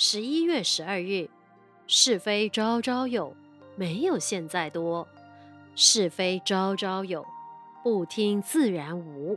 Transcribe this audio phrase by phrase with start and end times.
[0.00, 1.28] 十一月十二日，
[1.88, 3.34] 是非朝朝有，
[3.74, 5.04] 没有现在多；
[5.74, 7.26] 是非朝朝有，
[7.82, 9.36] 不听自然无。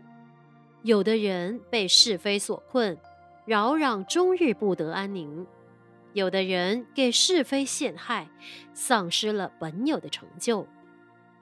[0.83, 2.95] 有的人被是非所困，
[3.43, 5.47] 扰攘终日不得安宁；
[6.13, 8.29] 有的人给是非陷害，
[8.71, 10.67] 丧失了本有的成就。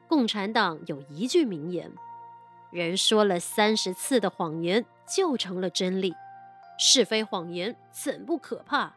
[0.08, 1.92] 共产党有一句名言。
[2.72, 6.16] 人说了三十次的谎言就成了真理，
[6.78, 8.94] 是非谎言怎不可怕？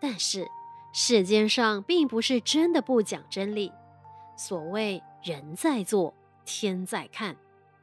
[0.00, 0.46] 但是
[0.92, 3.72] 世间上并不是真的不讲真理。
[4.36, 6.14] 所谓人在做，
[6.44, 7.34] 天在看；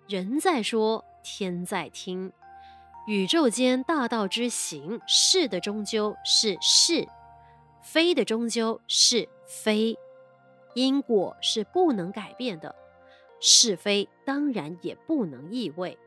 [0.07, 2.31] 人在说，天在听。
[3.07, 7.07] 宇宙间大道之行，是的终究是是，
[7.81, 9.97] 非的终究是非。
[10.73, 12.75] 因果是不能改变的。
[13.45, 15.97] 是非当然也不能易位，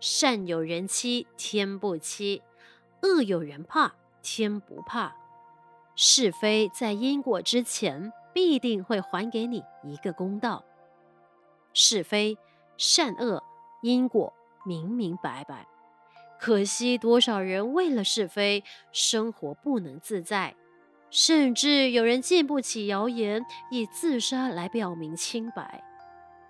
[0.00, 2.40] 善有人欺，天不欺；
[3.02, 5.14] 恶有人怕，天不怕。
[5.96, 10.64] 是非在因果之前，必定会还给你一个公道。
[11.72, 12.36] 是非
[12.76, 13.42] 善恶
[13.82, 14.32] 因果
[14.64, 15.66] 明明白白，
[16.38, 20.54] 可惜多少人为了是非，生活不能自在，
[21.10, 25.82] 甚至有人经不起谣言，以自杀来表明清白。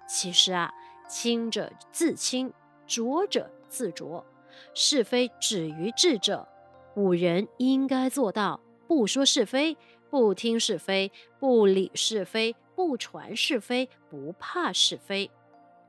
[0.06, 0.72] 其实啊，
[1.08, 2.52] 清者自清，
[2.86, 4.24] 浊者自浊。
[4.72, 6.46] 是非止于智者，
[6.94, 8.60] 古人应该做到：
[8.94, 9.76] 不说是非，
[10.08, 15.28] 不听是非，不理是非，不传是非，不怕是非。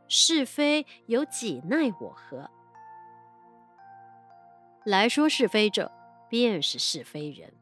[0.07, 2.49] 是非有几奈我何？
[4.85, 5.91] 来说是非者，
[6.27, 7.53] 便是是非人。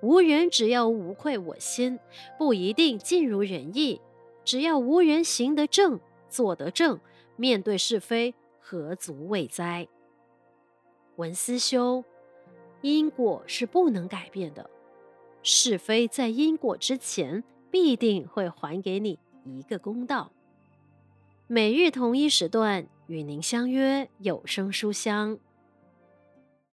[0.00, 2.00] 无人只要无愧我心，
[2.38, 4.00] 不一定尽如人意。
[4.42, 6.98] 只要无人行得正，坐得正，
[7.36, 9.86] 面对是非，何足畏哉？
[11.16, 12.02] 文思修，
[12.82, 14.68] 因果是不能改变的，
[15.42, 20.30] 是非在因果之前，必定会还给你一个公道。
[21.46, 25.38] 每日同一时段与您相约有声书香。